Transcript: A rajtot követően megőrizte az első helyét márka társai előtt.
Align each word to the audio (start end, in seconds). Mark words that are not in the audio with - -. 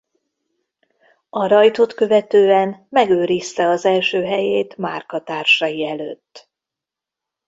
A 1.29 1.45
rajtot 1.47 1.93
követően 1.93 2.85
megőrizte 2.89 3.67
az 3.67 3.85
első 3.85 4.23
helyét 4.23 4.77
márka 4.77 5.23
társai 5.23 5.85
előtt. 5.85 6.49